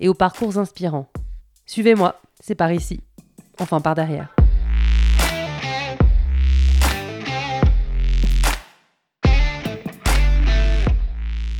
[0.00, 1.08] et aux parcours inspirants.
[1.66, 3.00] Suivez-moi, c'est par ici.
[3.58, 4.34] Enfin, par derrière.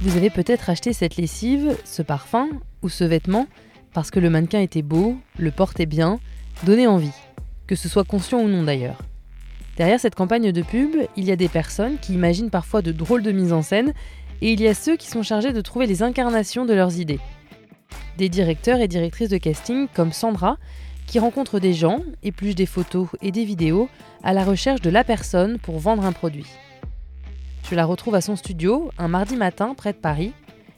[0.00, 2.48] Vous avez peut-être acheté cette lessive, ce parfum
[2.82, 3.46] ou ce vêtement
[3.92, 6.20] parce que le mannequin était beau, le portait bien,
[6.64, 7.12] donnait envie,
[7.66, 9.02] que ce soit conscient ou non d'ailleurs.
[9.76, 13.22] Derrière cette campagne de pub, il y a des personnes qui imaginent parfois de drôles
[13.22, 13.92] de mises en scène
[14.40, 17.20] et il y a ceux qui sont chargés de trouver les incarnations de leurs idées.
[18.16, 20.56] Des directeurs et directrices de casting comme Sandra
[21.08, 23.88] qui rencontrent des gens, épluchent des photos et des vidéos
[24.22, 26.46] à la recherche de la personne pour vendre un produit.
[27.68, 30.32] Je la retrouve à son studio un mardi matin près de Paris.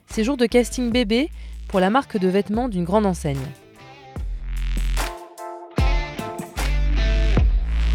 [0.07, 1.31] C'est jour de casting bébé
[1.69, 3.39] pour la marque de vêtements d'une grande enseigne.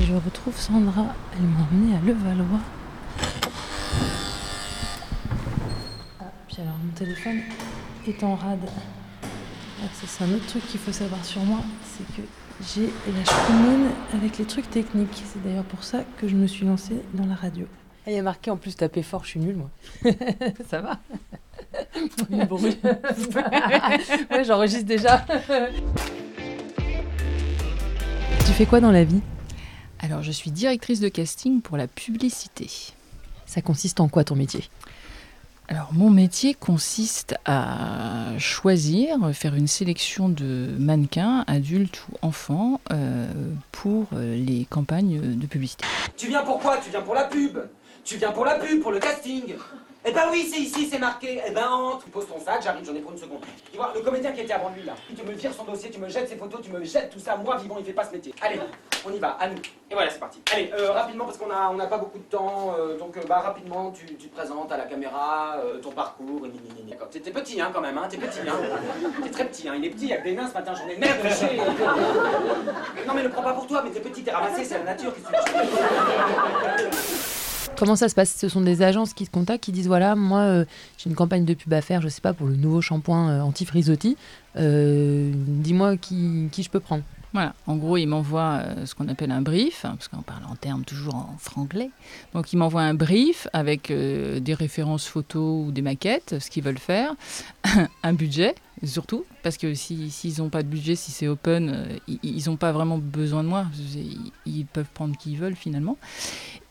[0.08, 2.60] je retrouve Sandra, elle m'a emmenée à Levallois.
[6.20, 7.40] Ah, puis alors mon téléphone
[8.08, 8.70] est en rade.
[9.86, 12.28] Ah, c'est un autre truc qu'il faut savoir sur moi, c'est que
[12.74, 15.24] j'ai la choumoune avec les trucs techniques.
[15.32, 17.68] C'est d'ailleurs pour ça que je me suis lancée dans la radio.
[18.08, 19.70] Ah, il y a marqué en plus taper fort, je suis nulle moi.
[20.70, 21.00] ça va
[22.48, 22.78] bruit.
[24.32, 25.24] ouais, j'enregistre déjà.
[28.40, 29.22] tu fais quoi dans la vie?
[30.00, 32.70] Alors, je suis directrice de casting pour la publicité.
[33.46, 34.64] Ça consiste en quoi ton métier?
[35.68, 43.28] Alors mon métier consiste à choisir, faire une sélection de mannequins, adultes ou enfants, euh,
[43.72, 45.86] pour euh, les campagnes de publicité.
[46.18, 46.78] Tu viens pour quoi?
[46.78, 47.58] Tu viens pour la pub.
[48.04, 49.56] Tu viens pour la pub, pour le casting
[50.08, 51.42] eh ben oui, c'est ici, c'est marqué.
[51.48, 52.06] Eh ben entre.
[52.06, 53.40] Tu poses ton sac, j'arrive, j'en ai pour une seconde.
[53.72, 56.00] Tu vois, le comédien qui était avant lui là, tu me vires son dossier, tu
[56.00, 57.36] me jettes ses photos, tu me jettes tout ça.
[57.36, 58.34] Moi, vivant, il fait pas ce métier.
[58.42, 58.60] Allez,
[59.06, 59.58] on y va, à nous.
[59.90, 60.42] Et voilà, c'est parti.
[60.54, 63.22] Allez, euh, rapidement, parce qu'on a, on a pas beaucoup de temps, euh, donc euh,
[63.28, 66.48] bah rapidement, tu, te présentes à la caméra, ton parcours,
[66.88, 67.10] D'accord.
[67.10, 68.56] T'es petit, hein, quand même, hein, t'es petit, hein.
[69.24, 69.74] T'es très petit, hein.
[69.78, 71.58] Il est petit, il y a que des nains ce matin, j'en ai merde chez.
[73.08, 75.14] non, mais ne prends pas pour toi, mais t'es petit, t'es ramassé, c'est la nature
[75.16, 75.22] qui
[77.78, 78.34] Comment ça se passe?
[78.38, 80.66] Ce sont des agences qui te contactent, qui disent voilà, moi euh,
[80.98, 83.42] j'ai une campagne de pub à faire, je sais pas, pour le nouveau shampoing euh,
[83.42, 84.16] anti-frisottis.
[84.56, 87.04] Euh, dis-moi qui, qui, je peux prendre.
[87.34, 90.56] Voilà, en gros, ils m'envoient ce qu'on appelle un brief, hein, parce qu'on parle en
[90.56, 91.90] termes toujours en franglais.
[92.34, 96.78] Donc, ils m'envoient un brief avec des références photos ou des maquettes, ce qu'ils veulent
[96.78, 97.14] faire,
[98.04, 102.58] un budget, surtout, parce que s'ils n'ont pas de budget, si c'est open, ils n'ont
[102.58, 103.66] pas vraiment besoin de moi.
[104.46, 105.98] ils peuvent prendre qui ils veulent finalement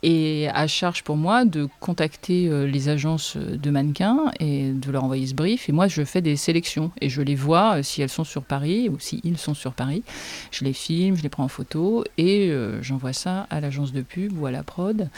[0.05, 5.03] et à charge pour moi de contacter euh, les agences de mannequins et de leur
[5.03, 5.71] envoyer ce brief.
[5.71, 8.43] Et moi, je fais des sélections et je les vois euh, si elles sont sur
[8.43, 10.03] Paris ou si ils sont sur Paris.
[10.51, 14.03] Je les filme, je les prends en photo et euh, j'envoie ça à l'agence de
[14.03, 15.09] pub ou à la prod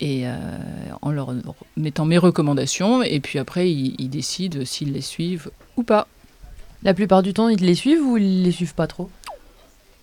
[0.00, 0.24] et
[1.02, 1.32] en leur
[1.76, 6.08] mettant mes recommandations et puis après ils décident s'ils les suivent ou pas.
[6.84, 9.10] La plupart du temps, ils les suivent ou ils les suivent pas trop?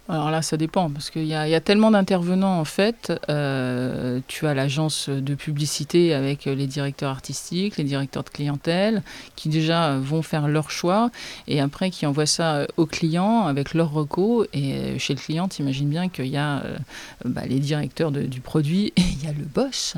[0.09, 3.13] Alors là, ça dépend, parce qu'il y, y, a tellement d'intervenants en fait.
[3.29, 9.03] Euh, tu as l'agence de publicité avec les directeurs artistiques, les directeurs de clientèle,
[9.35, 11.11] qui déjà vont faire leur choix,
[11.47, 14.47] et après qui envoient ça aux clients avec leurs recos.
[14.51, 16.77] Et chez le client, imagines bien qu'il y a euh,
[17.23, 19.95] bah, les directeurs du produit, et il y a le boss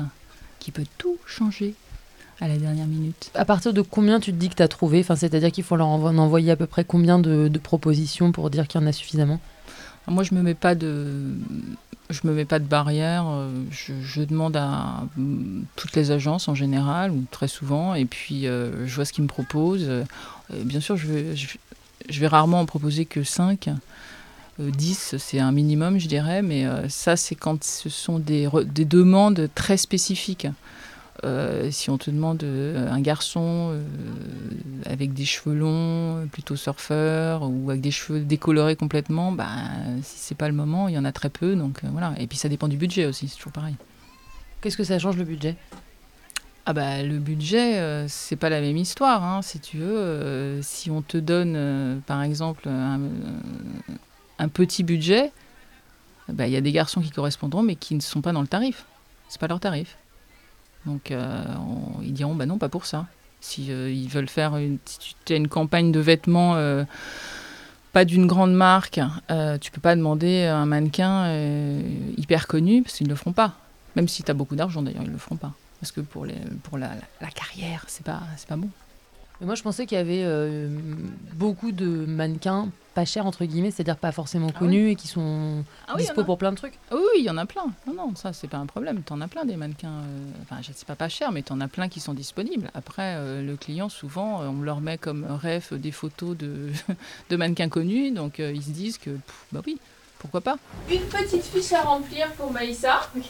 [0.60, 1.74] qui peut tout changer
[2.40, 3.30] à la dernière minute.
[3.34, 5.76] À partir de combien tu te dis que tu as trouvé enfin, C'est-à-dire qu'il faut
[5.76, 8.92] leur envoyer à peu près combien de, de propositions pour dire qu'il y en a
[8.92, 9.40] suffisamment?
[10.06, 11.34] Moi, je me mets pas de,
[12.10, 13.24] je me mets pas de barrière.
[13.28, 18.46] Euh, je, demande à mm, toutes les agences en général ou très souvent, et puis
[18.46, 19.86] euh, je vois ce qu'ils me proposent.
[19.88, 20.04] Euh,
[20.50, 23.70] bien sûr, je vais, je, vais rarement en proposer que 5.
[24.60, 29.48] 10, c'est un minimum, je dirais, mais ça, c'est quand ce sont des, des demandes
[29.56, 30.46] très spécifiques.
[31.22, 33.82] Euh, si on te demande euh, un garçon euh,
[34.84, 39.46] avec des cheveux longs, plutôt surfeur, ou avec des cheveux décolorés complètement, bah,
[40.02, 41.54] si c'est pas le moment, il y en a très peu.
[41.54, 42.14] Donc voilà.
[42.18, 43.76] Et puis ça dépend du budget aussi, c'est toujours pareil.
[44.60, 45.56] Qu'est-ce que ça change le budget?
[46.66, 50.60] Ah bah le budget, c'est pas la même histoire, hein, si tu veux.
[50.62, 55.30] si on te donne, par exemple, un, petit budget,
[56.30, 58.46] bah, il y a des garçons qui correspondront, mais qui ne sont pas dans le
[58.46, 58.86] tarif.
[59.28, 59.98] C'est pas leur tarif.
[60.86, 61.44] Donc euh,
[62.02, 63.06] ils diront bah non, pas pour ça.
[63.40, 66.84] Si euh, ils veulent faire une, si tu as une campagne de vêtements euh,
[67.92, 69.00] pas d'une grande marque,
[69.60, 71.32] tu peux pas demander un mannequin
[72.16, 73.52] hyper connu parce qu'ils ne le feront pas.
[73.94, 75.52] Même si tu as beaucoup d'argent d'ailleurs, ils le feront pas.
[75.80, 76.88] Parce que pour, la,
[77.20, 78.68] la carrière, c'est pas, c'est pas bon.
[79.40, 80.68] Mais moi, je pensais qu'il y avait euh,
[81.34, 85.64] beaucoup de mannequins pas chers, entre guillemets, c'est-à-dire pas forcément Ah connus et qui sont
[85.88, 86.78] Ah oui, dispo pour plein de trucs.
[86.92, 87.64] Ah Oui, oui, il y en a plein.
[87.88, 89.02] Non, non, ça, c'est pas un problème.
[89.04, 89.88] Tu en as plein des mannequins.
[90.04, 92.70] euh, Enfin, je sais pas pas cher, mais tu en as plein qui sont disponibles.
[92.74, 96.68] Après, euh, le client, souvent, on leur met comme ref des photos de,
[97.30, 98.12] de mannequins connus.
[98.12, 99.80] Donc, euh, ils se disent que, pff, bah oui,
[100.20, 100.56] pourquoi pas.
[100.88, 103.10] Une petite fiche à remplir pour Maïssa.
[103.16, 103.20] Hein,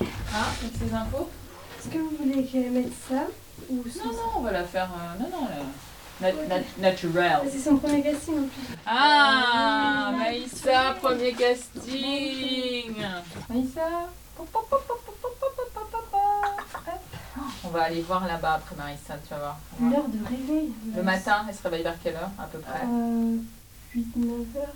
[0.63, 1.31] avec ses infos.
[1.81, 3.27] Est-ce que vous voulez que je mette ça
[3.71, 4.91] ou ça Non, non, on va la faire.
[4.93, 5.65] euh, non, non, la-
[6.79, 7.39] Naturel.
[7.51, 8.77] C'est son premier casting en plus.
[8.87, 12.95] Ah, Maïssa, premier casting.
[13.49, 14.09] Maïssa.
[17.65, 19.59] On va aller voir là-bas après Marissa, tu vas voir.
[19.81, 20.73] L'heure de réveil.
[20.97, 22.83] Le matin, elle se réveille vers quelle heure à peu près?
[22.85, 23.37] Euh,
[23.97, 24.75] 8-9 heures.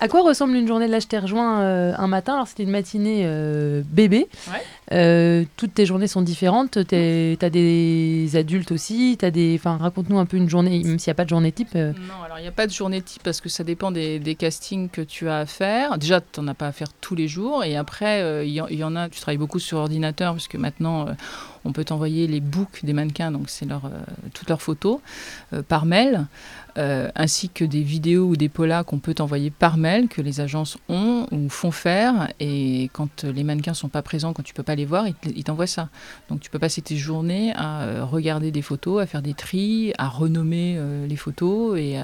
[0.00, 2.70] À quoi ressemble une journée de l'âge terre joint euh, un matin Alors c'était une
[2.70, 4.28] matinée euh, bébé?
[4.48, 4.62] Ouais.
[4.92, 6.86] Euh, toutes tes journées sont différentes.
[6.86, 9.16] T'es- T'as des adultes aussi.
[9.22, 9.30] As
[9.78, 11.70] raconte-nous un peu une journée, même s'il n'y a pas de journée type.
[11.76, 11.92] euh.
[11.92, 14.88] Non, alors il n'y a pas de journée type parce que ça dépend des, castings
[14.88, 15.98] que tu as à faire.
[15.98, 17.64] Déjà, tu n'en as pas à faire tous les jours.
[17.64, 21.06] Et après, euh, il y, en- a, tu travailles beaucoup sur ordinateur puisque maintenant,
[21.64, 23.82] on peut t'envoyer les books des mannequins, donc c'est leur,
[24.34, 24.98] toutes leurs photos,
[25.68, 26.26] par mail,
[26.76, 30.76] ainsi que des vidéos ou des polas qu'on peut t'envoyer par mail, que les agences
[30.88, 32.28] ont ou font faire.
[32.40, 35.28] Et quand les mannequins sont pas présents, quand tu peux pas les voir, ils te-
[35.28, 35.88] ils t'envoient ça.
[36.28, 39.92] Donc tu peux passer tes journées à euh, regarder des photos, à faire des tris,
[39.98, 41.98] à renommer euh, les photos et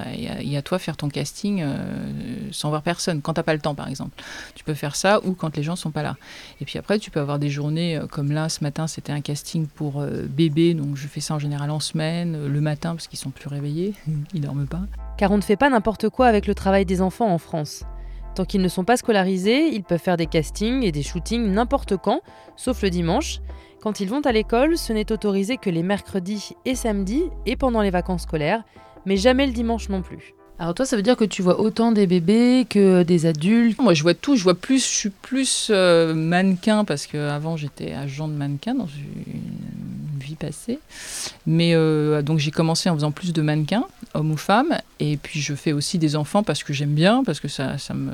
[0.57, 1.77] à, toi faire ton casting euh,
[2.51, 4.21] sans voir personne, quand t'as pas le temps par exemple.
[4.55, 6.17] Tu peux faire ça ou quand les gens sont pas là.
[6.61, 9.67] Et puis après, tu peux avoir des journées comme là, ce matin, c'était un casting
[9.67, 13.19] pour euh, bébé, donc je fais ça en général en semaine, le matin parce qu'ils
[13.19, 13.93] sont plus réveillés,
[14.33, 14.81] ils dorment pas.
[15.17, 17.83] Car on ne fait pas n'importe quoi avec le travail des enfants en France.
[18.39, 21.97] Tant qu'ils ne sont pas scolarisés, ils peuvent faire des castings et des shootings n'importe
[21.97, 22.21] quand,
[22.55, 23.41] sauf le dimanche.
[23.81, 27.81] Quand ils vont à l'école, ce n'est autorisé que les mercredis et samedis et pendant
[27.81, 28.63] les vacances scolaires,
[29.05, 30.35] mais jamais le dimanche non plus.
[30.57, 33.81] Alors toi, ça veut dire que tu vois autant des bébés que des adultes?
[33.81, 34.37] Moi, je vois tout.
[34.37, 34.85] Je vois plus.
[34.85, 39.78] Je suis plus euh, mannequin parce que avant j'étais agent de mannequin dans une
[40.39, 40.79] passée.
[41.45, 45.41] Mais euh, donc j'ai commencé en faisant plus de mannequins, hommes ou femmes, et puis
[45.41, 48.11] je fais aussi des enfants parce que j'aime bien, parce que ça, ça me,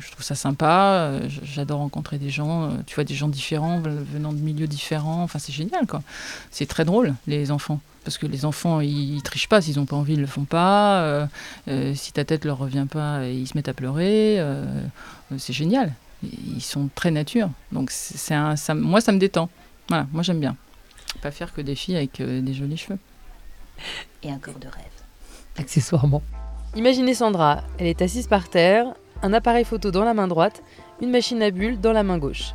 [0.00, 1.08] je trouve ça sympa.
[1.10, 2.64] euh, J'adore rencontrer des gens.
[2.64, 5.22] euh, Tu vois, des gens différents venant de milieux différents.
[5.22, 6.02] Enfin, c'est génial, quoi.
[6.50, 7.80] C'est très drôle les enfants.
[8.04, 11.28] Parce que les enfants, ils, trichent pas, s'ils n'ont pas envie, ils le font pas.
[11.94, 14.40] si ta tête leur revient pas, ils se mettent à pleurer.
[15.38, 15.92] c'est génial.
[16.22, 17.50] Ils sont très nature.
[17.72, 18.36] Donc c'est
[18.74, 19.48] moi, ça me détend.
[19.90, 20.56] Moi j'aime bien.
[21.22, 22.98] Pas faire que des filles avec euh, des jolis cheveux.
[24.22, 24.84] et un corps de rêve.
[25.58, 26.22] accessoirement.
[26.74, 28.86] Imaginez Sandra, elle est assise par terre,
[29.22, 30.62] un appareil photo dans la main droite,
[31.00, 32.52] une machine à bulles dans la main gauche.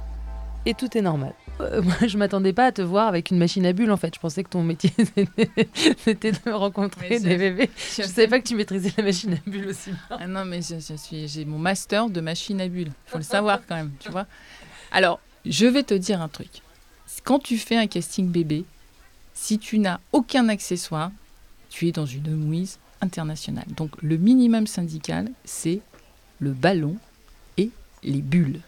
[0.68, 1.33] Et tout est normal.
[1.59, 4.13] Euh, moi, je m'attendais pas à te voir avec une machine à bulles en fait.
[4.13, 4.92] Je pensais que ton métier
[5.98, 7.69] c'était- de rencontrer des bébés.
[7.98, 10.00] Je savais pas que tu maîtrisais la machine à bulles aussi bien.
[10.19, 12.92] Ah non, mais je, je suis, j'ai mon master de machine à bulles.
[13.07, 14.27] faut le savoir quand même, tu vois.
[14.92, 16.62] Alors, je vais te dire un truc.
[17.24, 18.66] Quand tu fais un casting bébé,
[19.34, 21.12] si tu n'as aucun accessoire,
[21.70, 23.66] tu es dans une mouise internationale.
[23.76, 25.80] Donc, le minimum syndical, c'est
[26.40, 26.98] le ballon
[27.58, 27.70] et
[28.04, 28.60] les bulles.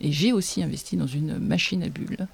[0.00, 2.26] Et j'ai aussi investi dans une machine à bulles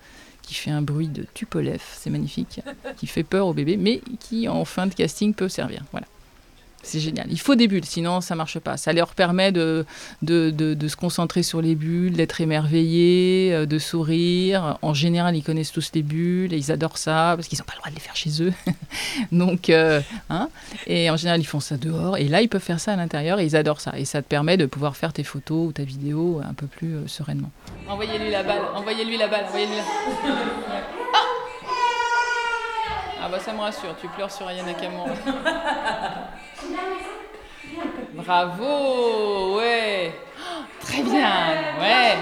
[0.42, 2.62] qui fait un bruit de Tupolev, c'est magnifique,
[2.96, 5.84] qui fait peur au bébé, mais qui en fin de casting peut servir.
[5.92, 6.06] Voilà.
[6.82, 7.26] C'est génial.
[7.30, 8.76] Il faut des bulles, sinon ça marche pas.
[8.76, 9.84] Ça leur permet de,
[10.26, 14.78] se concentrer sur les bulles, d'être émerveillés, euh, de sourire.
[14.82, 17.74] En général, ils connaissent tous les bulles et ils adorent ça parce qu'ils n'ont pas
[17.74, 18.52] le droit de les faire chez eux.
[19.32, 20.48] Donc, euh, hein,
[20.86, 22.16] et en général, ils font ça dehors.
[22.16, 23.98] Et là, ils peuvent faire ça à l'intérieur et ils adorent ça.
[23.98, 26.94] Et ça te permet de pouvoir faire tes photos ou ta vidéo un peu plus
[26.94, 27.50] euh, sereinement.
[27.88, 29.82] Envoyez-lui la balle, envoyez-lui la balle, envoyez-lui la...
[30.70, 30.97] Ah
[33.20, 35.10] ah bah ça me rassure, tu pleures sur Ayana Kamura.
[38.14, 40.12] Bravo, ouais.
[40.80, 41.30] Très bien,
[41.80, 42.16] ouais.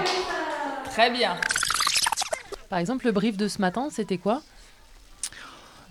[0.85, 1.35] Très bien.
[2.69, 4.41] Par exemple, le brief de ce matin, c'était quoi?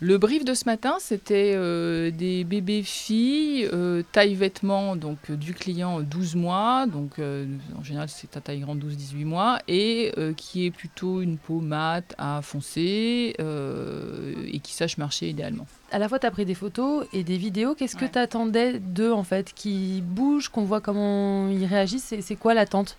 [0.01, 5.37] Le brief de ce matin, c'était euh, des bébés filles, euh, taille vêtements donc euh,
[5.37, 10.13] du client euh, 12 mois, donc en général c'est ta taille grande 12-18 mois, et
[10.37, 15.67] qui est plutôt une peau mate à foncé euh, et qui sache marcher idéalement.
[15.93, 17.75] À la fois, tu as pris des photos et des vidéos.
[17.75, 19.53] Qu'est-ce que tu attendais d'eux en fait?
[19.55, 22.13] Qui bougent, qu'on voit comment ils réagissent?
[22.21, 22.99] C'est quoi l'attente?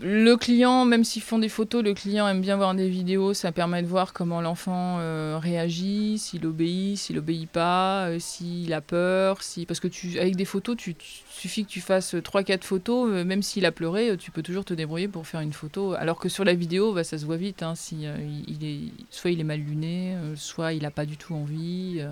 [0.00, 3.34] Le client, même s'ils font des photos, le client aime bien voir des vidéos.
[3.34, 8.72] Ça permet de voir comment l'enfant euh, réagit, s'il obéit, s'il obéit pas, euh, s'il
[8.72, 9.42] a peur.
[9.42, 9.66] Si...
[9.66, 10.96] Parce que tu, avec des photos, tu,
[11.30, 14.74] suffit que tu fasses 3-4 photos, euh, même s'il a pleuré, tu peux toujours te
[14.74, 15.92] débrouiller pour faire une photo.
[15.92, 17.62] Alors que sur la vidéo, bah, ça se voit vite.
[17.62, 18.06] hein, si,
[18.48, 22.02] il, est, soit il est mal luné, soit il n'a pas du tout envie.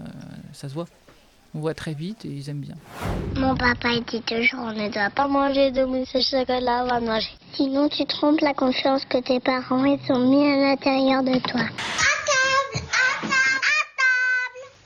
[0.53, 0.87] ça se voit.
[1.55, 2.77] On voit très vite et ils aiment bien.
[3.37, 7.01] Mon papa il dit toujours on ne doit pas manger de mousse au chocolat avant
[7.01, 7.31] de manger.
[7.55, 11.63] Sinon tu trompes la confiance que tes parents ils ont mis à l'intérieur de toi.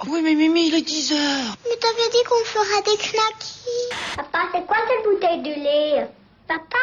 [0.07, 1.57] Oui, mais Mimi, il est 10 heures.
[1.65, 3.89] Mais t'avais dit qu'on fera des knackis.
[4.17, 6.07] Papa, c'est quoi cette bouteille de lait?
[6.47, 6.79] Papa,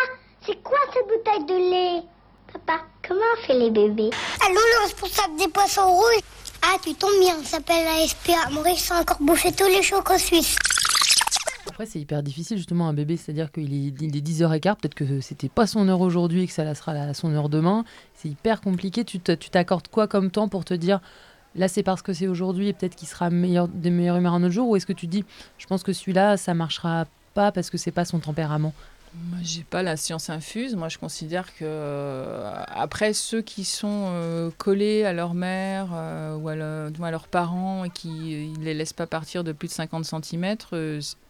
[0.46, 2.04] c'est quoi cette bouteille de lait?
[2.52, 4.10] Papa, comment on fait les bébés?
[4.44, 6.22] Allô, le responsable des poissons rouges
[6.64, 8.50] Ah, tu tombes bien, on s'appelle la SPA.
[8.52, 10.56] Maurice a encore bouffé tous les chocos suisses.
[11.68, 15.22] Après, c'est hyper difficile justement un bébé, c'est-à-dire qu'il est, il est 10h15, peut-être que
[15.22, 17.84] c'était pas son heure aujourd'hui et que ça la sera son heure demain.
[18.14, 19.04] C'est hyper compliqué.
[19.04, 21.00] Tu t'accordes quoi comme temps pour te dire
[21.56, 24.44] là c'est parce que c'est aujourd'hui et peut-être qu'il sera meilleur, de meilleure humeur un
[24.44, 24.70] autre jour?
[24.70, 25.26] Ou est-ce que tu dis
[25.58, 28.74] je pense que celui-là ça marchera pas parce que c'est pas son tempérament?
[29.14, 30.76] Moi, j'ai pas la science infuse.
[30.76, 36.38] Moi, je considère que euh, après ceux qui sont euh, collés à leur mère euh,
[36.38, 40.06] ou à, leurs parents et qui ne les laissent pas partir de plus de 50
[40.06, 40.56] cm,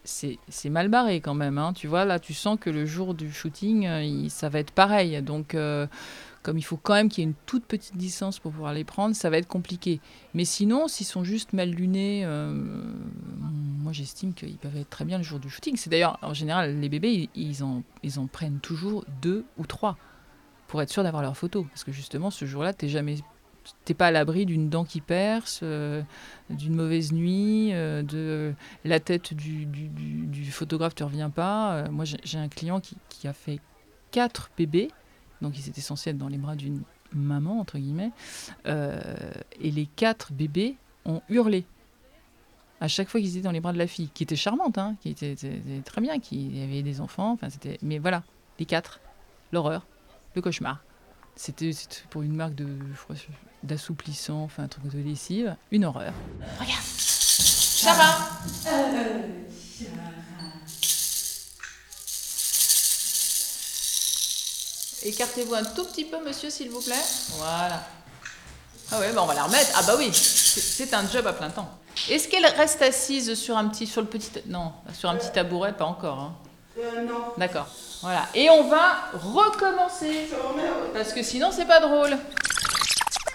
[0.03, 1.57] c'est mal barré quand même.
[1.57, 1.73] hein.
[1.73, 5.19] Tu vois, là, tu sens que le jour du shooting, ça va être pareil.
[5.23, 5.57] Donc,
[6.43, 8.83] comme il faut quand même qu'il y ait une toute petite distance pour pouvoir les
[8.83, 9.99] prendre, ça va être compliqué.
[10.35, 12.27] Mais sinon, s'ils sont juste mal lunés,
[13.93, 15.75] j'estime qu'ils peuvent être très bien le jour du shooting.
[15.77, 17.83] C'est d'ailleurs, en général, les bébés, ils, en,
[18.31, 19.97] prennent toujours deux ou trois
[20.67, 21.63] pour être sûr d'avoir leur photo.
[21.65, 23.15] Parce que justement, ce jour-là, t'es jamais.
[23.85, 26.01] T'es pas à l'abri d'une dent qui perce, euh,
[26.49, 28.53] d'une mauvaise nuit, euh, de
[28.85, 31.73] la tête du, du, du- du photographe te revient pas.
[31.73, 33.59] Euh, moi, j'ai un client qui, qui a fait
[34.09, 34.89] quatre bébés,
[35.43, 36.81] donc ils étaient censés être dans les bras d'une
[37.13, 38.11] maman, entre guillemets,
[38.65, 38.99] euh,
[39.59, 41.65] et les quatre bébés ont hurlé
[42.81, 44.95] à chaque fois qu'ils étaient dans les bras de la fille, qui était charmante, hein,
[45.01, 48.23] qui était, était- était très bien, qui avait des enfants, enfin c'était, mais voilà,
[48.59, 48.99] les quatre,
[49.51, 49.85] l'horreur,
[50.35, 50.83] le cauchemar.
[51.35, 51.71] C'était
[52.09, 52.67] pour une marque de,
[53.63, 56.13] d'assouplissant, enfin un truc de lessive, une horreur.
[56.59, 58.29] Regarde, Sarah.
[65.03, 66.93] Écartez-vous un tout petit peu, monsieur, s'il vous plaît.
[67.37, 67.83] Voilà.
[68.91, 69.71] Ah ouais, bah on va la remettre.
[69.75, 71.69] Ah bah oui, c'est un job à plein temps.
[72.09, 75.73] Est-ce qu'elle reste assise sur un petit, sur le petit, non, sur un petit tabouret,
[75.73, 76.19] pas encore.
[76.19, 76.33] Hein.
[77.07, 77.21] non.
[77.37, 77.67] D'accord.
[78.01, 78.27] Voilà.
[78.33, 80.27] Et on va recommencer
[80.93, 82.17] parce que sinon c'est pas drôle.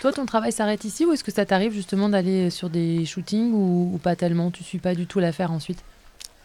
[0.01, 3.53] Toi, ton travail s'arrête ici ou est-ce que ça t'arrive justement d'aller sur des shootings
[3.53, 4.51] ou, ou pas tellement?
[4.51, 5.83] Tu suis pas du tout l'affaire ensuite?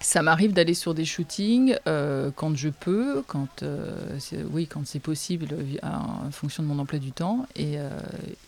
[0.04, 4.82] Ça m'arrive d'aller sur des shootings euh, quand je peux, quand euh, c'est- oui, quand
[4.86, 5.50] c'est possible,
[5.84, 7.90] en fonction de mon emploi du temps, et, euh,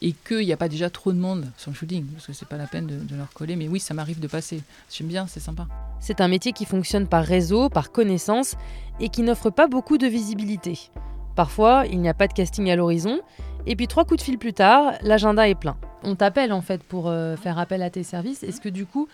[0.02, 2.48] et qu'il n'y a pas déjà trop de monde sur le shooting, parce que c'est
[2.48, 3.56] pas la peine de, de leur coller.
[3.56, 4.62] Mais oui, ça m'arrive de passer.
[4.92, 5.68] J'aime bien, c'est sympa.
[6.00, 8.56] C'est un métier qui fonctionne par réseau, par connaissance
[9.00, 10.80] et qui n'offre pas beaucoup de visibilité.
[11.36, 13.20] Parfois, il n'y a pas de casting à l'horizon,
[13.68, 15.78] et puis trois coups de fil plus tard, l'agenda est plein.
[16.04, 18.42] On t'appelle en fait pour euh, faire appel à tes services.
[18.44, 19.08] Est-ce que du coup,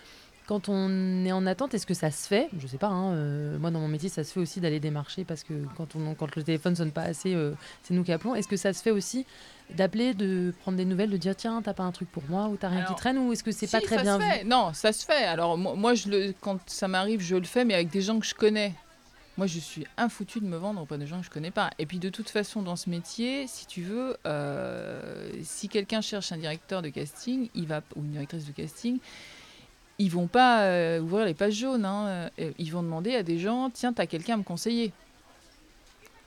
[0.50, 2.48] quand on est en attente, est-ce que ça se fait?
[2.58, 5.22] Je sais pas, hein, euh, moi dans mon métier, ça se fait aussi d'aller démarcher
[5.24, 7.52] parce que quand, on, quand le téléphone sonne pas assez, euh,
[7.84, 8.34] c'est nous qui appelons.
[8.34, 9.26] Est-ce que ça se fait aussi
[9.76, 12.56] d'appeler, de prendre des nouvelles, de dire tiens, t'as pas un truc pour moi ou
[12.56, 14.48] t'as rien qui traîne ou est-ce que c'est Si, pas très ça bien se vu?
[14.48, 15.22] Non, ça se fait.
[15.22, 18.18] Alors moi, moi, je le, quand ça m'arrive, je le fais, mais avec des gens
[18.18, 18.74] que je connais.
[19.36, 21.70] Moi, je suis infoutu de me vendre auprès de gens que je connais pas.
[21.78, 26.32] Et puis, de toute façon, dans ce métier, si tu veux, euh, si quelqu'un cherche
[26.32, 28.98] un directeur de casting, il va ou une directrice de casting,
[30.00, 31.84] ils vont pas euh, ouvrir les pages jaunes.
[31.84, 32.30] hein.
[32.40, 34.92] Euh, Ils vont demander à des gens, tiens, t'as quelqu'un à me conseiller.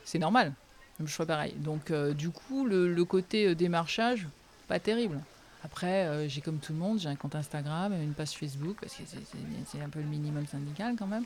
[0.06, 0.54] C'est normal.
[1.00, 1.54] Je fais pareil.
[1.58, 4.28] Donc, euh, du coup, le, côté démarchage,
[4.68, 5.20] pas terrible.
[5.66, 9.04] Après, j'ai comme tout le monde, j'ai un compte Instagram, une page Facebook, parce que
[9.08, 11.24] c'est- un peu le minimum syndical quand même.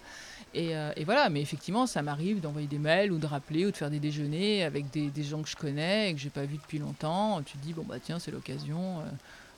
[0.54, 0.74] Et,
[1.06, 4.00] voilà, mais effectivement, ça m'arrive d'envoyer des mails ou de rappeler ou de faire des
[4.00, 7.42] déjeuners avec des, des gens que je connais et que j'ai pas vu depuis longtemps.
[7.42, 9.01] Tu te dis, bon bah tiens, c'est l'occasion.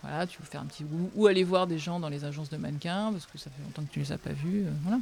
[0.02, 2.50] Voilà, tu veux faire un petit ou, ou aller voir des gens dans les agences
[2.50, 4.64] de mannequins parce que ça fait longtemps que tu les as pas vus.
[4.66, 5.00] euh, voilà.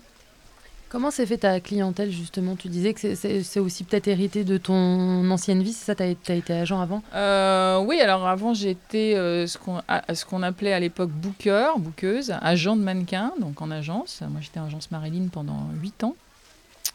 [0.89, 2.55] Comment s'est fait ta clientèle justement?
[2.55, 5.95] Tu disais que c'est- aussi peut-être hérité de ton ancienne vie, c'est ça?
[5.95, 7.03] T'as as été agent avant?
[7.13, 11.71] Euh, oui, alors avant j'étais euh, ce qu'on à- ce qu'on appelait à l'époque booker,
[11.77, 14.21] bookeuse, agent de mannequin, donc en agence.
[14.29, 16.15] Moi j'étais en agence Marilyn pendant 8 ans.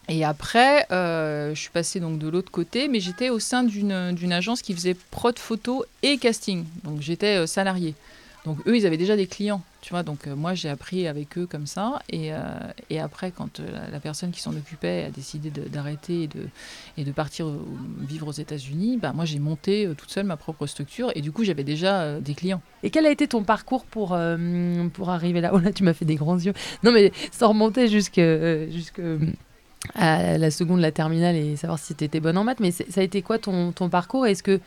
[0.09, 4.33] Et après, euh, je suis passée donc de l'autre côté, mais j'étais au sein d'une
[4.33, 6.65] agence qui faisait prod photo et casting.
[6.85, 7.95] Donc j'étais euh, salariée.
[8.45, 9.63] Donc eux, ils avaient déjà des clients.
[9.83, 12.03] Tu vois, donc euh, moi j'ai appris avec eux comme ça.
[12.11, 12.39] Et, euh,
[12.91, 16.49] et après, quand la, personne qui s'en occupait a décidé d'arrêter et de,
[16.99, 17.47] et de partir
[18.01, 21.13] vivre aux États-Unis, bah, moi j'ai monté toute seule ma propre structure.
[21.15, 22.61] Et du coup, j'avais déjà des clients.
[22.83, 24.19] Et quel a été ton parcours pour,
[24.93, 25.53] pour arriver là?
[25.55, 26.55] Oh là, tu m'as fait des grands yeux.
[26.83, 28.21] Non, mais sans remonter jusque,
[28.71, 29.01] jusque
[29.95, 32.61] à la seconde, la terminale et savoir si tu étais bonne en maths.
[32.61, 34.27] Mais ça a été quoi ton, ton parcours?
[34.27, 34.61] Est-ce que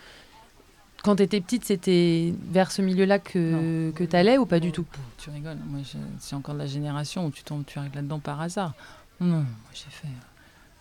[1.04, 4.72] quand tu étais petite, c'était vers ce milieu-là que, que tu allais ou pas du
[4.72, 4.86] tout?
[5.18, 5.82] Tu rigoles, moi
[6.20, 8.74] c'est encore de la génération où tu tombes, tu arrives là-dedans par hasard.
[9.20, 10.08] Non, non, moi j'ai fait.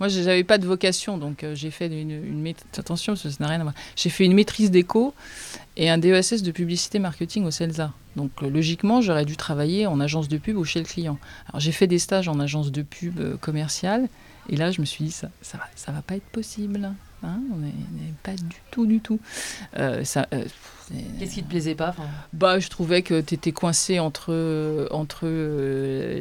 [0.04, 2.52] Moi j'avais pas de vocation, donc euh, j'ai fait une.
[2.76, 3.74] Attention, ça n'a rien à voir.
[3.96, 5.14] J'ai fait une maîtrise d'éco
[5.78, 7.90] et un DESS de publicité marketing au CELSA.
[8.14, 11.16] Donc euh, logiquement, j'aurais dû travailler en agence de pub ou chez le client.
[11.48, 14.10] Alors j'ai fait des stages en agence de pub euh, commerciale
[14.50, 16.84] et là je me suis dit ça, ça va, ça va pas être possible.
[17.22, 17.38] hein.
[17.54, 17.72] on n'est
[18.22, 19.20] pas du tout, du tout.
[19.78, 20.44] Euh, ça, euh,
[21.18, 21.94] Qu'est-ce qui te plaisait pas
[22.34, 26.18] bah, je trouvais que tu étais coincé entre, entre euh,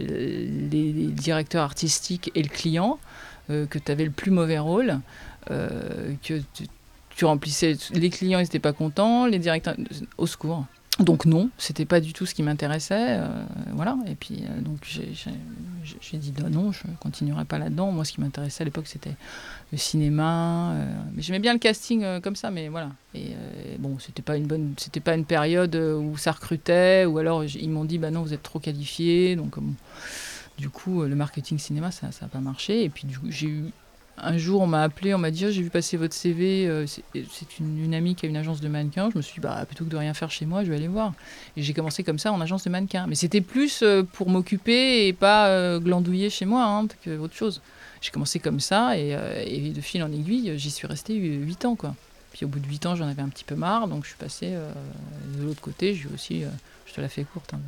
[0.72, 2.98] les, les directeurs artistiques et le client,
[3.47, 5.00] que tu avais le plus mauvais rôle,
[5.51, 6.41] euh, que
[7.15, 7.75] tu, remplissais.
[7.91, 9.75] Les clients n'étaient pas contents, les directeurs.
[10.17, 10.65] Au secours.
[11.00, 13.17] Donc, non, c'était pas du tout ce qui m'intéressait.
[13.17, 13.97] euh, voilà.
[14.05, 17.91] Et puis, euh, donc, j'ai- dit non, non, je continuerai pas là-dedans.
[17.91, 19.15] Moi, ce qui m'intéressait à l'époque, c'était
[19.71, 20.73] le cinéma.
[20.73, 20.85] euh,
[21.15, 22.91] mais j'aimais bien le casting euh, comme ça, mais voilà.
[23.15, 27.17] Et euh, bon, c'était pas une bonne, pas une période euh, où ça recrutait, ou
[27.17, 29.73] alors ils m'ont dit bah non, vous êtes trop qualifié, donc euh, bon,
[30.57, 32.83] du coup euh, le marketing cinéma ça ça a pas marché.
[32.83, 33.65] Et puis du coup j'ai eu
[34.17, 36.86] un jour on m'a appelé, on m'a dit Oh, j'ai vu passer votre CV, euh,
[36.88, 39.10] c'est une, amie qui a une agence de mannequins.
[39.12, 40.88] Je me suis dit bah plutôt que de rien faire chez moi, je vais aller
[40.88, 41.13] voir.
[41.57, 43.07] Et j'ai commencé comme ça en agence de mannequins.
[43.07, 47.62] Mais c'était plus euh, pour m'occuper et pas glandouiller chez moi, hein, que autre chose.
[48.01, 51.95] J'ai commencé comme ça et, de fil en aiguille, j'y suis restée 8 ans quoi.
[52.33, 54.17] Puis au bout de 8 ans, j'en avais un petit peu marre, donc je suis
[54.17, 54.72] passée euh,
[55.38, 55.93] de l'autre côté.
[55.93, 56.43] J'ai aussi,
[56.86, 57.60] je te la fais courte, hein,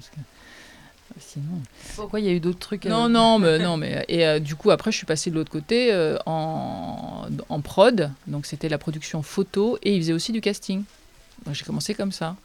[1.19, 1.61] sinon.
[1.95, 4.39] Pourquoi il y a eu d'autres trucs euh, Non, non, mais non, mais et euh,
[4.39, 8.69] du coup après, je suis passée de l'autre côté euh, en, en prod, donc c'était
[8.69, 10.83] la production photo et il faisait aussi du casting.
[11.51, 12.35] J'ai commencé comme ça.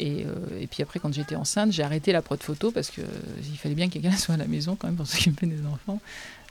[0.00, 3.02] Et, euh, et puis après, quand j'étais enceinte, j'ai arrêté la prod photo parce que
[3.02, 3.04] euh,
[3.52, 6.00] il fallait bien que quelqu'un soit à la maison quand même pour s'occuper des enfants.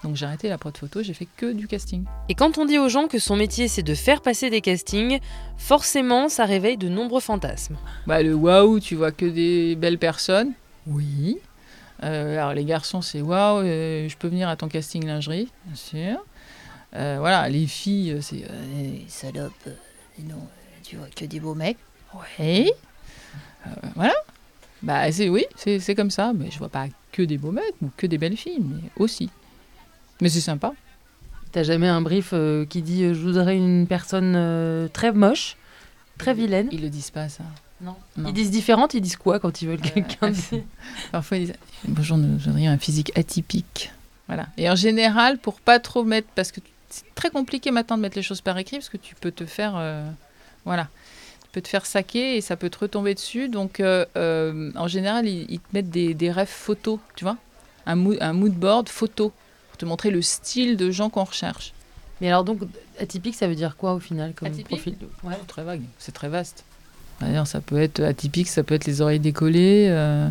[0.03, 2.05] Donc j'ai arrêté la prod photo, j'ai fait que du casting.
[2.29, 5.19] Et quand on dit aux gens que son métier c'est de faire passer des castings,
[5.57, 7.75] forcément ça réveille de nombreux fantasmes.
[8.05, 10.53] Bah, le waouh, tu vois que des belles personnes.
[10.89, 11.37] Oui.
[12.03, 15.75] Euh, alors les garçons, c'est waouh, euh, je peux venir à ton casting lingerie, bien
[15.75, 16.25] sûr.
[16.95, 19.73] Euh, voilà, les filles, c'est euh, salope, euh,
[20.23, 20.47] non,
[20.83, 21.77] tu vois que des beaux mecs.
[22.39, 22.71] oui.
[23.67, 24.13] Euh, voilà.
[24.81, 26.31] Bah c'est oui, c'est c'est comme ça.
[26.33, 29.29] Mais je vois pas que des beaux mecs ou que des belles filles, mais aussi.
[30.21, 30.73] Mais c'est sympa.
[31.51, 35.57] T'as jamais un brief euh, qui dit euh, je voudrais une personne euh, très moche,
[36.17, 36.69] très vilaine?
[36.71, 37.43] Ils le disent pas ça.
[37.81, 37.95] Non.
[38.17, 38.29] Non.
[38.29, 40.61] Ils disent différentes, ils disent quoi quand ils veulent Euh, quelqu'un de-
[41.11, 43.91] Parfois, ils disent Bonjour, nous voudrions un physique atypique.
[44.27, 44.47] Voilà.
[44.57, 46.27] Et en général, pour pas trop mettre.
[46.35, 49.15] Parce que c'est très compliqué maintenant de mettre les choses par écrit, parce que tu
[49.15, 49.73] peux te faire.
[49.77, 50.09] euh,
[50.65, 50.89] voilà.
[51.43, 53.49] Tu peux te faire saquer et ça peut te retomber dessus.
[53.49, 57.37] Donc, euh, euh, en général, ils, ils te mettent des, des rêves photos, tu vois
[57.85, 59.31] un, mood, un mood board photo,
[59.69, 61.73] pour te montrer le style de gens qu'on recherche.
[62.21, 62.59] Mais alors donc
[62.99, 64.67] atypique ça veut dire quoi au final comme Atypique?
[64.67, 64.95] profil?
[65.23, 65.33] Ouais.
[65.39, 66.65] C'est très vague, c'est très vaste.
[67.21, 69.87] D'ailleurs, ça peut être atypique, ça peut être les oreilles décollées.
[69.89, 70.29] euh,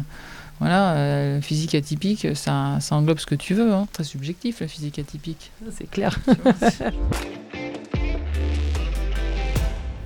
[0.61, 3.73] voilà, euh, physique atypique, ça, ça englobe ce que tu veux.
[3.73, 3.87] Hein.
[3.93, 5.51] Très subjectif, la physique atypique.
[5.71, 6.19] C'est clair.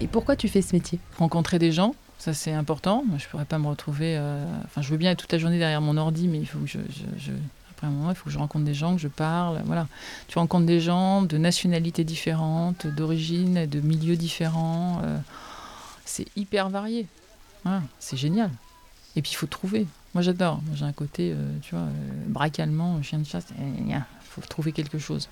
[0.01, 0.99] Et pourquoi tu fais ce métier?
[1.19, 3.05] Rencontrer des gens, ça c'est important.
[3.07, 4.17] Moi, je pourrais pas me retrouver.
[4.17, 6.59] euh, Enfin, je veux bien être toute la journée derrière mon ordi, mais il faut
[6.59, 6.79] que je.
[6.91, 7.33] je- je-
[7.71, 9.61] après un moment, il faut que je rencontre des gens, que je parle.
[9.65, 9.87] Voilà.
[10.29, 15.01] Tu rencontres des gens de nationalités différentes, d'origines, de milieux différents.
[15.05, 15.17] euh,
[16.05, 17.07] c'est hyper varié.
[17.65, 18.51] Voilà, c'est génial.
[19.17, 19.87] Et puis il faut trouver.
[20.15, 20.61] Moi j'adore.
[20.67, 21.93] Moi j'ai un côté, euh, tu vois, euh,
[22.27, 23.47] braque allemand, chien de chasse.
[23.59, 25.29] Il faut trouver quelque chose.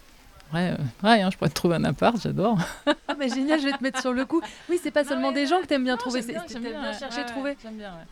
[0.52, 2.58] Ouais, euh, ouais hein, je pourrais te trouver un appart, j'adore.
[3.08, 4.40] Ah mais génial, je vais te mettre sur le coup.
[4.68, 7.20] Oui, c'est pas seulement des gens que t'aimes bien trouver, j'aime c'est bien, ouais, chercher,
[7.20, 7.56] ouais, trouver.
[7.62, 8.04] J'aime bien, ouais.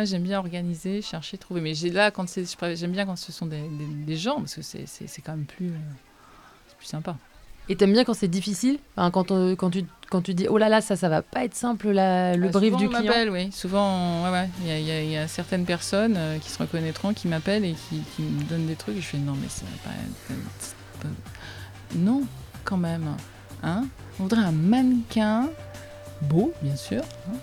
[0.00, 1.60] Ouais, j'aime bien organiser, chercher, trouver.
[1.62, 2.44] Mais j'ai là, quand c'est,
[2.76, 4.86] j'aime bien quand ce sont des, des- des gens, parce que c'est,
[5.24, 5.78] quand même plus, euh,
[6.78, 7.16] plus sympa.
[7.68, 8.78] Et t'aimes bien quand c'est difficile?
[8.96, 11.44] Enfin, quand, on- quand, tu, quand tu dis oh là là, ça, ça va pas
[11.44, 13.02] être simple la- le Bah, brief souvent, du on client.
[13.04, 13.50] m'appelle, oui.
[13.52, 14.48] Souvent, ouais, ouais.
[14.62, 17.14] Il y a, il y a- il y a certaines personnes euh, qui se reconnaîtront,
[17.14, 18.96] qui m'appellent et qui, qui me donnent des trucs.
[18.96, 19.90] Et je fais non, mais pas,
[20.58, 21.08] c'est pas-
[21.94, 22.22] Non,
[22.64, 23.14] quand même.
[23.62, 23.86] Hein
[24.18, 25.48] On voudrait un mannequin,
[26.22, 27.36] beau, bien sûr, hein,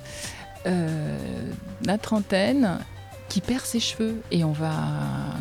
[0.68, 1.18] euh,
[1.86, 2.78] la trentaine,
[3.30, 4.22] qui perd ses cheveux.
[4.32, 4.74] Et on va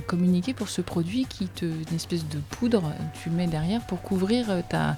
[0.06, 1.64] communiquer pour ce produit qui te.
[1.64, 4.96] une espèce de poudre, tu mets derrière pour couvrir ta,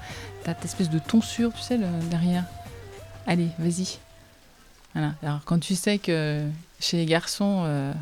[0.65, 1.79] espèce de tonsure, tu sais,
[2.11, 2.45] derrière.
[3.27, 3.99] Allez, vas-y.
[4.95, 5.15] Voilà.
[5.23, 6.45] Alors, quand tu sais que
[6.81, 7.93] chez les garçons, euh,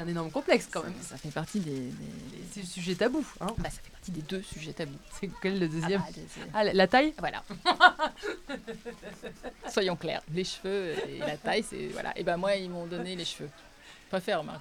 [0.00, 0.94] C'est un énorme complexe quand même.
[1.02, 1.92] Ça fait partie des, des-
[2.52, 3.22] C'est le sujet tabou.
[3.42, 4.96] Hein bah, ça fait partie des deux sujets tabous.
[5.20, 7.44] c'est quel le deuxième Ah, bah, c'est- Ah, la- la taille Voilà.
[9.68, 12.16] Soyons clairs, les cheveux et la taille, c'est voilà.
[12.18, 13.50] Et ben moi, ils m'ont donné les cheveux.
[14.04, 14.52] Je préfère, mais-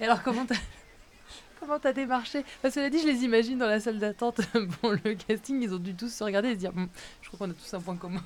[0.00, 0.54] Et alors comment t'as
[1.60, 2.42] comment t'as démarché?
[2.62, 4.40] Parce que cela dit, je les imagine dans la salle d'attente
[4.80, 6.88] pour le casting, ils ont dû tous se regarder et se dire, Hum,
[7.20, 8.22] je crois qu'on a tous un point commun.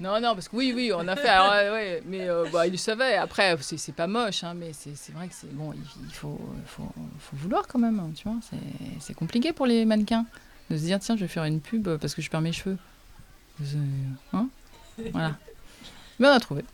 [0.00, 2.02] Non, non, parce que oui, oui, on a fait.
[2.06, 3.14] mais euh, bah, ils le savaient.
[3.14, 5.72] Après, c'est pas moche, hein, mais c'est vrai que c'est bon.
[5.72, 6.92] Il, il faut, faut,
[7.32, 8.38] vouloir quand même, hein, tu vois.
[9.00, 10.26] c'est- compliqué pour les mannequins
[10.70, 12.76] de se dire tiens, je vais faire une pub parce que je perds mes cheveux.
[13.62, 13.76] C'est-
[14.32, 14.48] Hein
[15.12, 15.36] voilà.
[16.18, 16.64] Mais on a trouvé.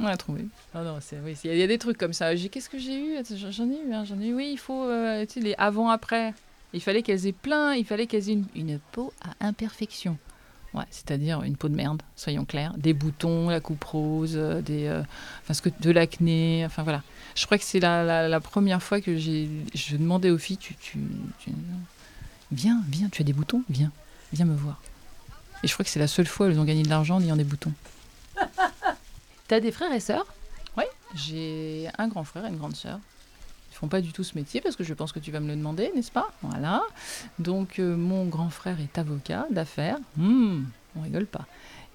[0.00, 0.46] On a trouvé.
[0.74, 2.34] Non, non, c'est oui, il y, a- il y a des trucs comme ça.
[2.34, 3.16] Qu'est-ce que j'ai eu?
[3.50, 4.34] J'en ai eu, hein, j'en ai eu.
[4.34, 6.34] Oui, il faut euh, tu sais, les avant-après.
[6.72, 7.74] Il fallait qu'elles aient plein.
[7.74, 10.18] Il fallait qu'elles aient une, une peau à imperfection.
[10.74, 12.74] Ouais, c'est-à-dire une peau de merde, soyons clairs.
[12.76, 15.02] Des boutons, la coupe rose, euh, des, euh,
[15.42, 17.02] enfin, ce que, de l'acné, enfin voilà.
[17.34, 20.58] Je crois que c'est la, la, la première fois que j'ai, je demandais aux filles,
[20.58, 20.98] tu, tu,
[21.38, 21.52] tu-
[22.52, 23.90] viens, viens, tu as des boutons, viens,
[24.32, 24.80] viens me voir.
[25.62, 27.22] Et je crois que c'est la seule fois où elles ont gagné de l'argent en
[27.22, 27.72] ayant des boutons.
[29.48, 30.26] T'as des frères et sœurs?
[30.76, 33.00] Oui, j'ai un grand frère et une grande sœur.
[33.80, 35.54] Font pas du tout ce métier parce que je pense que tu vas me le
[35.56, 36.32] demander, n'est-ce pas?
[36.42, 36.82] Voilà.
[37.38, 39.98] Donc euh, mon grand frère est avocat d'affaires.
[40.16, 40.64] Hmm,
[40.96, 41.46] on rigole pas.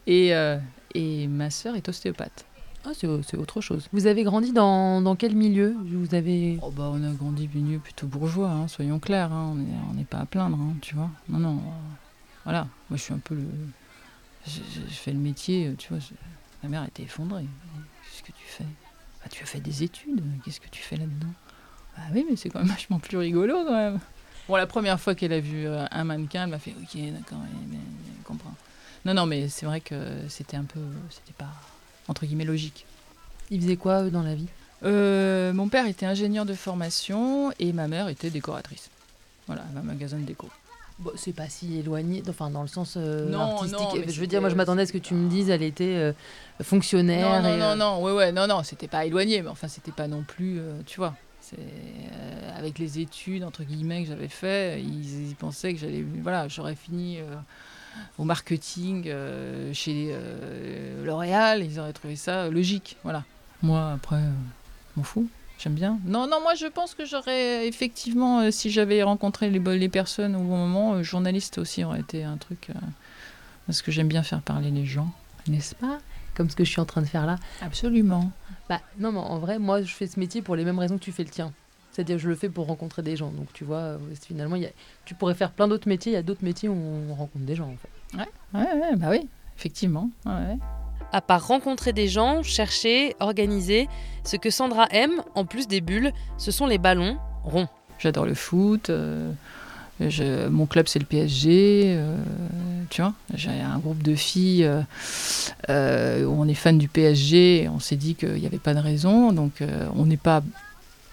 [0.08, 0.58] Et, euh,
[0.94, 2.46] et ma sœur est ostéopathe.
[2.86, 3.88] Ah, c'est c'est autre chose.
[3.94, 5.76] Vous avez grandi dans, dans quel milieu?
[5.86, 9.32] Vous avez Oh bah on a grandi milieu plutôt bourgeois, hein, soyons clairs.
[9.32, 9.56] hein,
[9.90, 11.10] on n'est pas à plaindre, hein, tu vois.
[11.30, 11.56] Non, non.
[11.58, 11.72] euh,
[12.46, 12.68] voilà.
[12.90, 13.44] Moi je suis un peu le.
[14.48, 16.00] Je, je- je fais le métier, euh, tu vois.
[16.00, 16.14] je-
[16.64, 17.46] Ma mère était effondrée.
[18.04, 18.64] Qu'est-ce que tu fais?
[19.22, 20.22] Bah, Tu as fait des études.
[20.44, 21.28] Qu'est-ce que tu fais là-dedans?
[21.98, 24.00] Bah oui, mais c'est quand même vachement plus rigolo quand même.
[24.48, 27.40] Bon, la première fois qu'elle a vu euh, un mannequin, elle m'a fait Ok, d'accord,
[27.44, 28.54] elle, comprend.
[29.06, 29.96] Non, non, mais c'est vrai que
[30.30, 30.80] c'était un peu.
[31.10, 31.52] C'était pas.
[32.08, 32.86] Entre guillemets logique.
[33.52, 34.48] Ils faisaient quoi eux, dans la vie?
[34.84, 38.90] Euh, mon père était ingénieur de formation et ma mère était décoratrice.
[39.48, 40.50] Voilà, un magasin de déco.
[41.00, 43.80] Bon, c'est pas si éloigné, enfin dans le sens euh, Non, artistique.
[43.80, 45.96] non, je veux dire, moi je m'attendais à ce que tu me dises, elle était
[45.96, 46.14] euh,
[46.62, 47.42] fonctionnaire.
[47.42, 49.92] Non, non, et, non, non, ouais, ouais, non, non, c'était pas éloigné, mais enfin, c'était
[49.92, 51.16] pas non plus, euh, tu vois.
[51.60, 56.76] Euh, avec les études entre guillemets que j'avais fait, ils, pensaient que j'allais, voilà, j'aurais
[56.76, 57.36] fini euh,
[58.18, 60.16] au marketing euh, chez
[61.04, 63.24] L'Oréal, ils auraient trouvé ça logique, voilà.
[63.62, 64.22] Moi, après,
[64.96, 65.28] m'en fous.
[65.60, 66.00] J'aime bien.
[66.06, 70.40] Non, non, moi je pense que j'aurais effectivement, si j'avais rencontré les, les personnes au
[70.40, 72.70] bon moment, journaliste aussi aurait été un truc.
[73.68, 75.12] parce que j'aime bien faire parler les gens,
[75.48, 76.00] n'est-ce pas?
[76.36, 77.36] Comme ce que je suis en train de faire là.
[77.62, 78.32] Absolument.
[78.70, 81.04] Bah non, mais en vrai, moi je fais ce métier pour les mêmes raisons que
[81.04, 81.52] tu fais le tien.
[81.92, 83.30] C'est-à-dire, je le fais pour rencontrer des gens.
[83.30, 84.70] Donc, tu vois, euh, finalement, il y a...
[85.06, 86.12] tu pourrais faire plein d'autres métiers.
[86.12, 88.18] Il y a d'autres métiers où on rencontre des gens, en fait.
[88.18, 89.28] Ouais, ouais, bah oui,
[89.60, 90.10] effectivement.
[90.26, 90.58] Ouais, ouais.
[91.12, 93.88] À part rencontrer des gens, chercher, organiser,
[94.24, 97.68] ce que Sandra aime, en plus des bulles, ce sont les ballons ronds.
[98.00, 98.90] J'adore le foot.
[98.90, 99.32] euh,
[100.00, 101.94] je- mon club, c'est le PSG.
[101.96, 102.18] euh,
[102.90, 104.82] tu vois, j'ai un groupe de filles euh,
[105.70, 107.70] euh, on est fan du PSG.
[107.74, 109.32] on s'est dit qu'il n'y avait pas de raison.
[109.32, 110.42] Donc, euh, on n'est pas.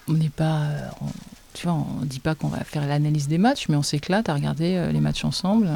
[0.09, 0.63] On n'est pas.
[0.63, 1.07] euh, on-
[1.55, 4.35] tu vois, on dit pas qu'on va faire l'analyse des matchs, mais on s'éclate à
[4.35, 5.69] regarder euh, les matchs ensemble.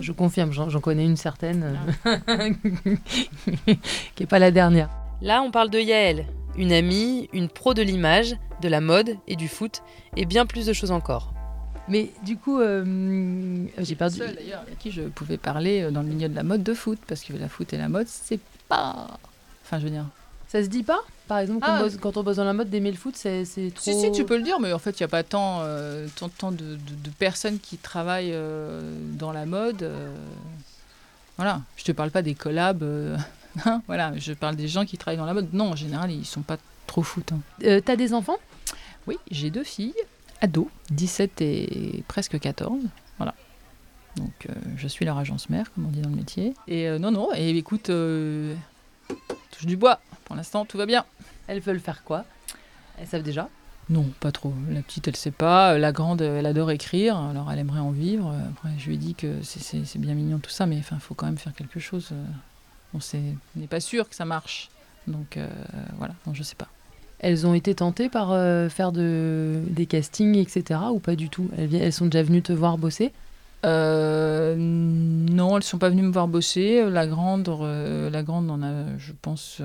[0.00, 2.50] Je confirme, j'en connais une certaine euh,
[4.14, 4.88] qui est pas la dernière.
[5.20, 9.34] Là, on parle de Yael, une amie, une pro de l'image, de la mode et
[9.36, 9.82] du foot,
[10.16, 11.32] et bien plus de choses encore.
[11.88, 14.18] Mais du coup, euh, j'ai perdu.
[14.18, 16.98] D'ailleurs, à qui je pouvais parler euh, dans le milieu de la mode de foot,
[17.06, 19.06] parce que la foot et la mode, c'est pas.
[19.64, 20.04] Enfin, je veux dire.
[20.48, 21.78] Ça se dit pas Par exemple, quand, Ah.
[21.80, 23.82] on bosse, quand on bosse dans la mode, d'aimer le foot, c'est c'est trop.
[23.82, 26.06] Si, si, tu peux le dire, mais en fait, il n'y a pas tant, euh,
[26.16, 28.80] tant, tant de, de- de personnes qui travaillent euh,
[29.18, 29.90] dans la mode.
[31.36, 32.82] voilà, je te parle pas des collabs.
[33.66, 35.52] hein, voilà, je parle des gens qui travaillent dans la mode.
[35.52, 37.32] Non, en général, ils sont pas trop foot.
[37.32, 37.80] hein.
[37.84, 38.36] T'as des enfants?
[39.06, 39.94] Oui, j'ai deux filles,
[40.40, 42.80] ados, 17 et presque 14.
[43.18, 43.34] Voilà.
[44.16, 46.54] Donc, euh, je suis leur agence mère, comme on dit dans le métier.
[46.66, 48.54] Et euh, non, non, et écoute, euh,
[49.52, 50.00] touche du bois.
[50.24, 51.04] Pour l'instant, tout va bien.
[51.46, 52.24] Elles veulent faire quoi?
[52.98, 53.48] Elles savent déjà?
[53.90, 54.52] Non, pas trop.
[54.70, 55.78] La petite, elle sait pas.
[55.78, 57.16] La grande, elle adore écrire.
[57.16, 58.34] Alors, elle aimerait en vivre.
[58.50, 61.24] Après, je lui ai dit que c'est- bien mignon tout ça, mais il faut quand
[61.26, 62.10] même faire quelque chose.
[62.92, 62.98] On
[63.56, 64.68] n'est pas sûr que ça marche.
[65.06, 65.38] Donc,
[65.96, 66.14] voilà.
[66.26, 66.68] Non, je sais pas.
[67.20, 70.80] Elles ont été tentées par euh, faire de, des castings, etc.
[70.92, 71.48] ou pas du tout?
[71.56, 73.12] Elles, sont déjà venues te voir bosser?
[73.66, 76.88] Euh, non, elles sont pas venues me voir bosser.
[76.88, 79.60] La grande, euh, en a, je pense,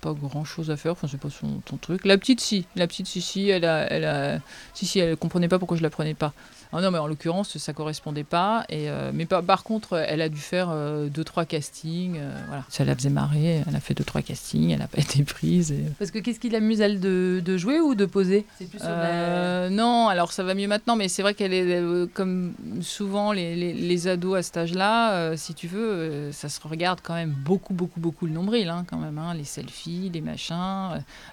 [0.00, 0.92] pas grand chose à faire.
[0.92, 2.04] Enfin, c'est pas son, ton truc.
[2.04, 2.66] La petite, si.
[2.74, 3.48] La petite, si, si.
[3.48, 4.40] Elle a, elle a,
[4.74, 4.98] si, si.
[4.98, 6.32] Elle comprenait pas pourquoi je la prenais pas.
[6.72, 8.64] Ah non, mais en l'occurrence, ça correspondait pas.
[8.68, 12.16] Et, euh, mais par, par contre, elle a dû faire euh, deux, trois castings.
[12.18, 12.64] euh, voilà.
[12.68, 13.62] Ça la faisait marrer.
[13.66, 14.70] Elle a fait deux, trois castings.
[14.70, 15.72] Elle n'a pas été prise.
[15.72, 18.46] et- Parce que qu'est-ce qui l'amuse, elle, de, de jouer ou de poser?
[18.58, 21.52] C'est plus sur la- Euh, non, alors ça va mieux maintenant, mais c'est vrai qu'elle
[21.52, 21.82] est
[22.14, 27.00] comme souvent les, les- les ados à cet âge-là, si tu veux, ça se regarde
[27.02, 30.54] quand même beaucoup, beaucoup, beaucoup le nombril, hein, quand même, hein, les selfies, les machins.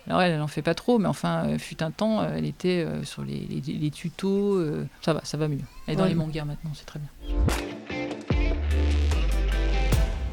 [0.08, 3.24] Alors elle, elle en fait pas trop, mais enfin, fut un temps, elle était sur
[3.24, 4.64] les, les- tutos,
[5.02, 5.60] ça va, ça va mieux.
[5.88, 6.10] Elle est dans Ouais.
[6.10, 7.10] les mangas maintenant, c'est très bien.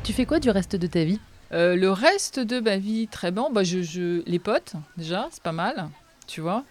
[0.05, 1.21] Tu fais quoi du reste de ta vie?
[1.53, 3.51] Euh, le reste de ma vie, très bon.
[3.53, 5.89] Bah, je, je- Les potes, déjà, c'est pas mal,
[6.27, 6.65] tu vois.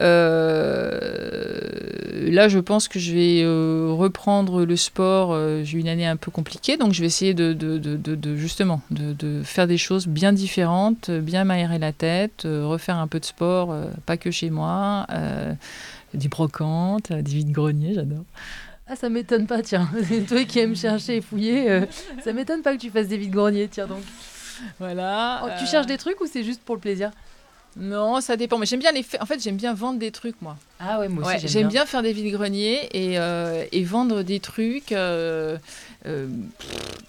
[0.00, 1.70] Euh,
[2.28, 5.36] Là, je pense que je vais euh, reprendre le sport.
[5.62, 8.80] J'ai eu une année un peu compliquée, donc je vais essayer de, de- de- justement
[8.90, 13.74] de, faire des choses bien différentes, bien m'aérer la tête, refaire un peu de sport,
[14.06, 15.06] pas que chez moi.
[16.16, 18.24] Des brocantes, euh, des vides-greniers, j'adore.
[18.88, 19.88] Ah, ça m'étonne pas, tiens.
[20.28, 21.86] Toi qui aimes chercher et fouiller, euh,
[22.22, 24.02] ça m'étonne pas que tu fasses des vides-greniers, tiens donc.
[24.78, 25.42] Voilà.
[25.44, 27.10] Oh, tu euh, cherches des trucs ou c'est juste pour le plaisir?
[27.78, 28.56] Non, ça dépend.
[28.58, 29.02] Mais j'aime bien les.
[29.02, 30.56] fa- En fait, j'aime bien vendre des trucs, moi.
[30.80, 31.82] Ah ouais, moi aussi Ouais, j'aime j'aime bien.
[31.82, 31.86] bien.
[31.86, 34.92] faire des vides-greniers et, euh, et vendre des trucs.
[34.92, 35.58] euh,
[36.06, 36.28] euh,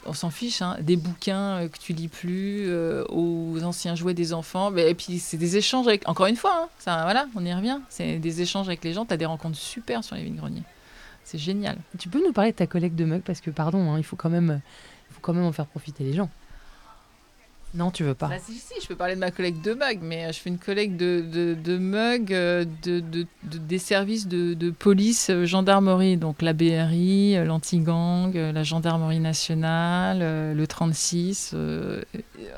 [0.06, 2.70] on s'en fiche, hein, des bouquins que tu lis plus,
[3.10, 4.70] aux anciens jouets des enfants.
[4.72, 6.08] Mais, et puis, c'est des échanges avec.
[6.10, 7.80] Encore une fois, hein, ça, voilà, on y revient.
[7.90, 9.06] C'est des échanges avec les gens.
[9.06, 10.64] Tu as des rencontres super sur les vides-greniers.
[11.24, 11.78] C'est génial.
[11.98, 13.22] Tu peux nous parler de ta collecte de mugs?
[13.22, 14.62] Parce que pardon, hein, il faut quand même,
[15.10, 16.30] il faut quand même en faire profiter les gens.
[17.74, 18.28] Non, tu veux pas.
[18.28, 20.50] Bah, si, si, je peux parler de ma collecte de mugs, mais euh, je fais
[20.50, 21.56] une collecte de, de,
[22.32, 28.34] euh, de, de- de- des services de, de police, euh, gendarmerie, donc la BRI, l'anti-gang,
[28.36, 31.52] la gendarmerie nationale, le 36.
[31.54, 32.02] euh,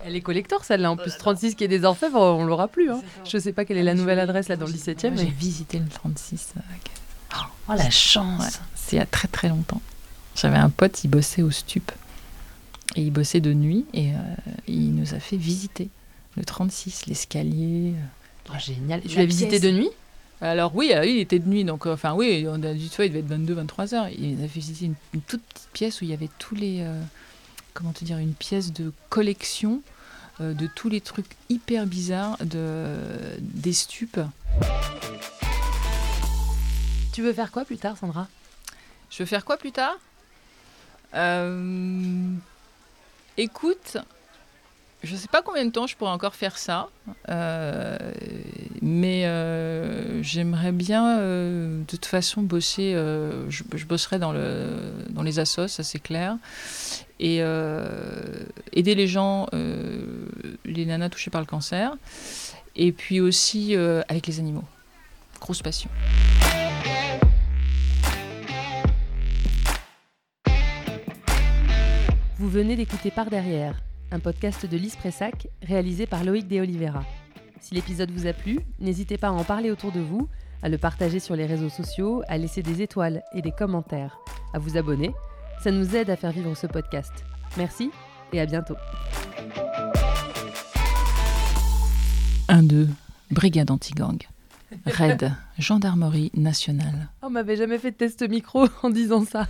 [0.05, 0.91] Elle est collector celle-là.
[0.91, 2.91] En plus, 36 qui est des orfèvres, on l'aura plus.
[2.91, 3.01] Hein.
[3.25, 5.79] Je sais pas quelle est la nouvelle adresse là dans le 17 e J'ai visité
[5.79, 6.53] le 36.
[6.55, 6.59] euh,
[7.67, 9.81] Oh la chance Ouais, c'est il y a très très longtemps.
[10.35, 11.91] J'avais un pote, il bossait au stup.
[12.95, 14.17] Et il bossait de nuit et euh,
[14.67, 15.89] il nous a fait visiter
[16.35, 17.93] le 36, l'escalier.
[18.49, 19.01] Oh, génial.
[19.01, 19.89] Tu La l'as visité de nuit
[20.41, 22.95] Alors oui, euh, il était de nuit, donc euh, enfin oui, on a dit, tu
[22.95, 24.07] vois, il devait être 22, 23 heures.
[24.09, 26.55] Il nous a fait visiter une, une toute petite pièce où il y avait tous
[26.55, 26.99] les, euh,
[27.73, 29.81] comment te dire, une pièce de collection
[30.39, 32.95] de tous les trucs hyper bizarres de
[33.41, 34.21] des stupes.
[37.11, 38.29] Tu veux faire quoi plus tard, Sandra?
[39.09, 39.97] Je veux faire quoi plus tard?
[43.41, 43.95] Écoute,
[45.01, 46.89] je sais pas combien de temps je pourrais encore faire ça,
[47.29, 47.97] euh,
[48.81, 52.91] mais euh, j'aimerais bien euh, de toute façon bosser.
[53.47, 56.35] je, bosserai dans, dans les assos, ça c'est clair,
[57.21, 57.37] et
[58.73, 59.47] aider les gens,
[60.65, 61.95] les nanas touchées par le cancer,
[62.75, 63.73] et puis aussi
[64.09, 64.65] avec les animaux.
[65.39, 65.89] Grosse passion.
[72.49, 77.03] Vous venez d'écouter Par Derrière, un podcast de Lise Pressac réalisé par Loïc De Oliveira.
[77.59, 80.27] Si l'épisode vous a plu, n'hésitez pas à en parler autour de vous,
[80.63, 84.17] à le partager sur les réseaux sociaux, à laisser des étoiles et des commentaires,
[84.55, 85.11] à vous abonner.
[85.63, 87.13] Ça nous aide à faire vivre ce podcast.
[87.55, 87.91] Merci
[88.33, 88.77] et à bientôt.
[92.47, 92.89] 1, 2,
[93.29, 94.23] brigade anti-gang.
[94.87, 97.09] Raid, gendarmerie nationale.
[97.21, 99.47] On m'avait jamais fait de test micro en disant ça.